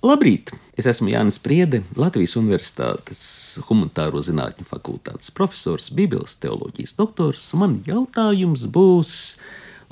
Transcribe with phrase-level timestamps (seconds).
[0.00, 0.48] Labrīt!
[0.80, 3.18] Es esmu Jānis Priede, Latvijas Universitātes
[3.66, 7.42] Humanitāro zinātņu fakultātes profesors, Bībeles teoloģijas doktors.
[7.52, 9.10] Man jautājums būs,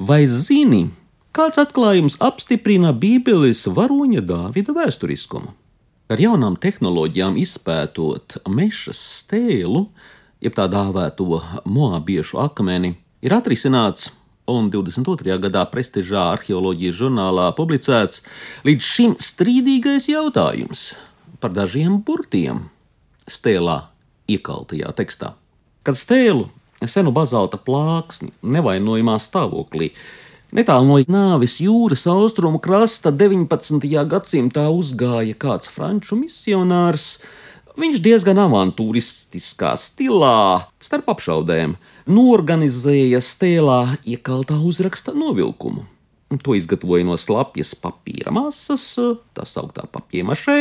[0.01, 0.87] vai zini,
[1.37, 5.53] kāds atklājums apstiprina Bībeles varoņa Dāvida vēsturiskumu?
[6.09, 9.91] Ar jaunām tehnoloģijām izpētot mešas stēlu,
[10.41, 14.09] jeb tā dāvēto moabiešu akmeni, ir atrisināts
[14.49, 15.37] un 22.
[15.45, 18.23] gadā prestižā arheoloģijas žurnālā publicēts
[18.69, 20.93] līdz šim strīdīgais jautājums
[21.43, 22.67] par dažiem burtiem
[23.29, 23.83] stēlā
[24.29, 25.35] iekaltajā tekstā.
[25.85, 26.49] Kad stēlu
[26.87, 29.93] senu bazalta plāksni nevainojamā stāvoklī
[30.49, 33.85] Netālu no nāves jūras austrumu krasta 19.
[34.09, 37.19] gadsimtā uzgāja kāds franču misionārs,
[37.79, 41.77] Viņš diezgan avantūristiskā stilā, starp apšaudēm,
[42.11, 45.85] norganizēja stēlā iekaltā uzraksta novilkumu.
[46.43, 50.57] To izgatavoja no slapjas papīra masas, tā sauktā papīmašē,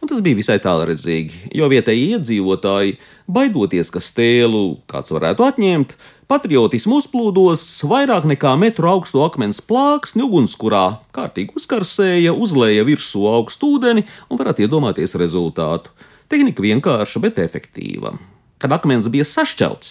[0.00, 2.96] un tas bija visai tālredzīgi, jo vietējie iedzīvotāji,
[3.28, 5.92] baidoties, ka stēlu kāds varētu atņemt,
[6.32, 14.08] patriotismu uzplūdos vairāk nekā metru augstu akmens plāksni ugunskurā, kārtīgi uzkarsēja, uzlēja virsū augstu ūdeni
[14.32, 15.92] un varat iedomāties rezultātu.
[16.32, 18.14] Tehnika vienkārša, bet efektīva.
[18.62, 19.90] Kad akmens bija sašķelts,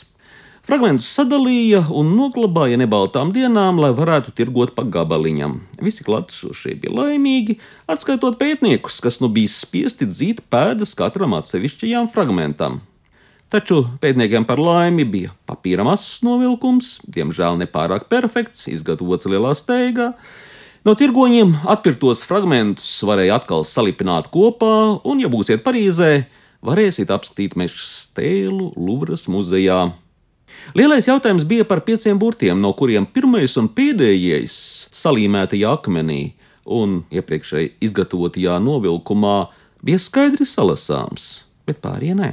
[0.66, 5.60] fragmentus sadalīja un noglabāja nebaltām dienām, lai varētu tirgot pa gabaliņam.
[5.84, 7.60] Visi klātsošie bija laimīgi,
[7.92, 12.82] atskaitot pētniekus, kas nu bija spiesti dzīt pēdas katram atsevišķajām fragmentam.
[13.54, 20.16] Taču pētniekiem par laimi bija papīra masas novilkums, diemžēl nepārāk perfekts, izgatavots lielā steigā.
[20.84, 26.26] No tirgoņiem atpirktos fragmentus varēja atkal salipināt kopā, un, ja būsiet Parīzē,
[26.60, 29.94] varēsiet apskatīt meža stēlu Luvras muzejā.
[30.76, 34.58] Lielais jautājums bija par pieciem burtiem, no kuriem pirmais un pēdējais
[34.92, 36.34] salīmētajā akmenī
[36.68, 39.38] un iepriekšēji izgatavotajā novilkumā
[39.88, 42.30] bija skaidri salasāms, bet pārējie nē.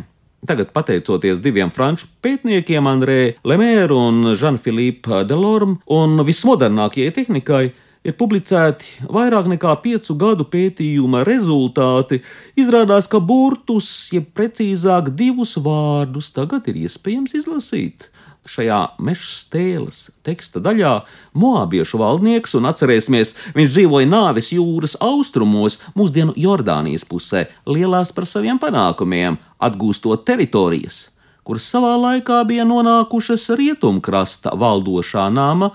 [0.51, 7.63] Tagad, pateicoties diviem franču pētniekiem, Andrē Lemēru un Jean-Philippe Delorme, un vismodernākajai tehnikai,
[8.05, 12.23] ir publicēti vairāk nekā piecu gadu pētījuma rezultāti,
[12.59, 18.09] izrādās, ka burtus, jeb precīzāk divus vārdus, tagad ir iespējams izlasīt.
[18.49, 20.95] Šajā meža stēles teksta daļā
[21.37, 28.59] moabiešu valdnieks, un atcerēsimies, viņš dzīvoja nāves jūras austrumos, mūsdienu Jordānijas pusē, lielās par saviem
[28.59, 31.11] panākumiem, atgūstot teritorijas,
[31.45, 35.75] kuras savā laikā bija nonākušas rietumkrasta valdošā nama,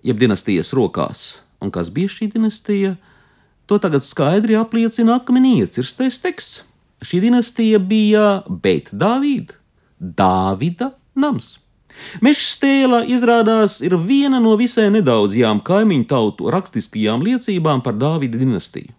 [0.00, 1.34] jeb dinastijas rokās
[1.66, 2.94] un kas bija šī dinastija,
[3.66, 6.64] to tagad skaidri apliecina akmenī iecirstais teksts.
[7.04, 9.58] Šī dinastija bija Beit Dāvīda,
[10.00, 11.56] Dāvida nams.
[12.24, 18.92] Meža stēla izrādās ir viena no visai nedaudzajām kaimiņu tautu rakstiskajām liecībām par Dāvida dinastiju.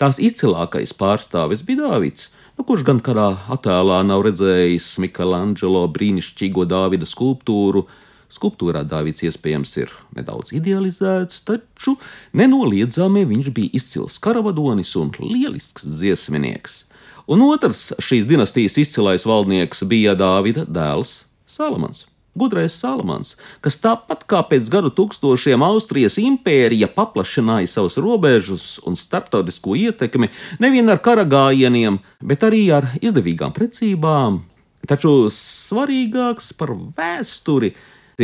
[0.00, 7.08] Tās izcilākais pārstāvis bija Dāvids, nu, kurš gan kādā attēlā nav redzējis Michelangelo brīnišķīgo Dāvida
[7.08, 7.84] skulptūru,
[8.30, 11.96] Skulptūrā Dāvids iespējams ir nedaudz idealizēts, taču
[12.36, 16.84] nenoliedzami viņš bija izcils karavadonis un lielisks dziesminieks.
[17.30, 22.06] Un otrs šīs dinastijas izcilais valdnieks bija Dāvida dēls Salamans.
[22.38, 29.74] Gudrais Salamans, kas tāpat kā pēc gadu tūkstošiem Austrijas impērija paplašināja savus robežas un starptautisko
[29.74, 30.30] ietekmi
[30.62, 34.44] nevien ar karagājieniem, bet arī ar izdevīgām precībām.
[34.86, 37.74] Taču svarīgāks par vēsturi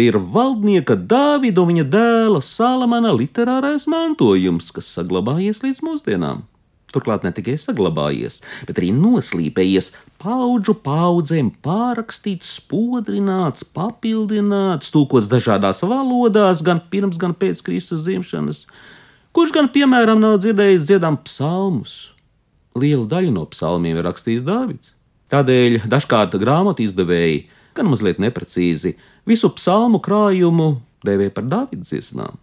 [0.03, 6.45] ir valdnieka Dāvida un viņa dēla Salamana literārais mantojums, kas saglabājies līdz mūsdienām.
[6.95, 9.91] Turklāt ne tikai saglabājies, bet arī noslīpējies
[10.23, 18.65] paudžu paudzēm, pārrakstīts, spodrināts, papildināts, tūkots dažādās valodās, gan pirms, gan pēc Kristus dzimšanas.
[19.37, 22.15] Kurš gan, piemēram, nav dzirdējis dziedam psalmus?
[22.77, 24.95] Lielu daļu no psalmiem ir rakstījis Dāvids.
[25.33, 27.45] Tādēļ dažkārt grāmatu izdevēji
[27.76, 28.97] gan mazliet neprecīzi,
[29.28, 30.76] visu psalmu krājumu
[31.06, 32.41] dēvē par Dāvida dziesmām.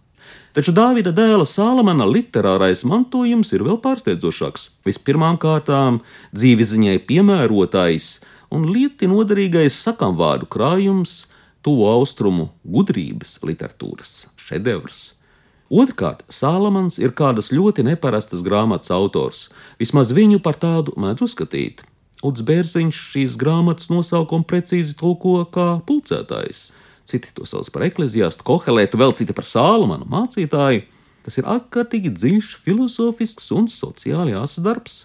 [0.54, 4.68] Taču Dāvida dēla Salamana literārais mantojums ir vēl pārsteidzošāks.
[4.86, 5.98] Vispirmām kārtām
[6.36, 8.20] dzīveziņai piemērotais
[8.54, 11.24] un lieti noderīgais sakamvārdu krājums,
[11.64, 15.02] tuvu austrumu gudrības literatūras šedevrs.
[15.74, 19.48] Otrkārt, Salamans ir kādas ļoti neparastas grāmatas autors,
[19.80, 21.82] vismaz viņu par tādu mēdz uzskatīt.
[22.24, 26.70] Uts Bērziņš šīs grāmatas nosaukumu precīzi tulko kā pulcētājs.
[27.04, 30.86] Citi to sauc par ekleziāstu, kohelētu, vēl citi par sālamanu mācītāju.
[31.24, 34.96] Tas ir ārkārtīgi dziļš, filozofisks un sociāli asas darbs.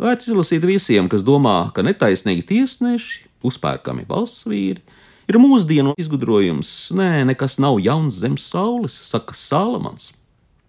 [0.00, 4.82] Vērts izlasīt visiem, kas domā, ka netaisnīgi tiesneši, uzpērkami valsts vīri,
[5.30, 6.90] ir mūsdienu izgudrojums.
[6.98, 10.10] Nē, nekas nav jauns zem saules, saka Sālamans.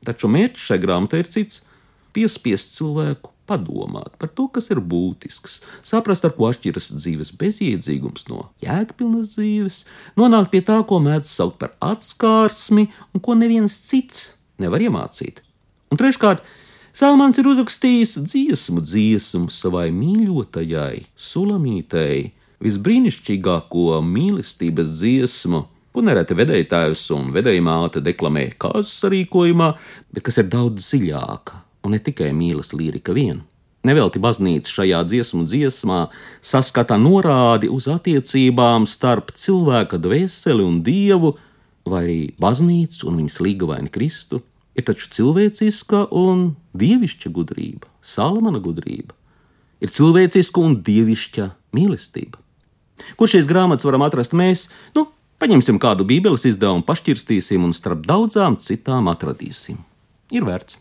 [0.06, 1.62] Taču mērķis šai grāmatai ir cits-
[2.14, 8.48] piespiest cilvēku padomāt par to, kas ir būtisks, saprast, ar ko atšķiras dzīves bezjēdzīgums no
[8.64, 9.84] jēgpilnas dzīves,
[10.20, 15.42] nonākt pie tā, ko mēdz saukt par atskārsmi un ko neviens cits nevar iemācīt.
[15.92, 16.46] Un treškārt,
[16.92, 27.32] Salmans ir uzrakstījis dziesmu, dziesmu savai mīļotajai, sulamītei, visbrīnišķīgāko mīlestības dziesmu, ko nereti vedējtājs un
[27.36, 29.72] vedēja māte deklamē kāzas sarīkojumā,
[30.12, 33.42] bet kas ir daudz dziļāka un ne tikai mīlas lirika vien.
[33.88, 36.02] Nevelti baznīca šajā dziesmu dziesmā
[36.46, 41.34] saskata norādi uz attiecībām starp cilvēka dvēseli un dievu,
[41.90, 44.44] vai arī baznīcu un viņas līgavaini Kristu,
[44.78, 49.18] ir taču cilvēciska un dievišķa gudrība, Salamana gudrība,
[49.82, 52.38] ir cilvēciska un dievišķa mīlestība.
[53.18, 54.68] Kur šīs grāmatas varam atrast mēs?
[54.94, 55.08] Nu,
[55.42, 59.82] paņemsim kādu bībeles izdevumu, pašķirstīsim un starp daudzām citām atradīsim.
[60.32, 60.78] Ir vērts.